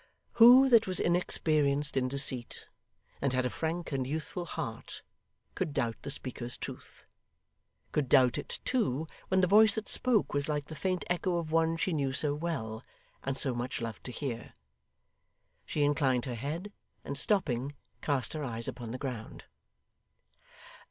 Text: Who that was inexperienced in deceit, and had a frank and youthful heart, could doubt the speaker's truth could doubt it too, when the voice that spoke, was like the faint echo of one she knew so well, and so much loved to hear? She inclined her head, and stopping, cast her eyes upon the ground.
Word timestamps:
Who 0.41 0.67
that 0.69 0.87
was 0.87 0.99
inexperienced 0.99 1.95
in 1.95 2.07
deceit, 2.07 2.69
and 3.21 3.33
had 3.33 3.45
a 3.45 3.51
frank 3.51 3.91
and 3.91 4.07
youthful 4.07 4.45
heart, 4.45 5.03
could 5.53 5.75
doubt 5.75 5.95
the 6.01 6.09
speaker's 6.09 6.57
truth 6.57 7.05
could 7.91 8.09
doubt 8.09 8.39
it 8.39 8.61
too, 8.65 9.05
when 9.27 9.41
the 9.41 9.45
voice 9.47 9.75
that 9.75 9.87
spoke, 9.87 10.33
was 10.33 10.49
like 10.49 10.65
the 10.69 10.75
faint 10.75 11.05
echo 11.07 11.37
of 11.37 11.51
one 11.51 11.77
she 11.77 11.93
knew 11.93 12.13
so 12.13 12.33
well, 12.33 12.83
and 13.23 13.37
so 13.37 13.53
much 13.53 13.79
loved 13.79 14.03
to 14.05 14.11
hear? 14.11 14.53
She 15.67 15.83
inclined 15.83 16.25
her 16.25 16.33
head, 16.33 16.73
and 17.05 17.15
stopping, 17.15 17.75
cast 18.01 18.33
her 18.33 18.43
eyes 18.43 18.67
upon 18.67 18.89
the 18.89 18.97
ground. 18.97 19.43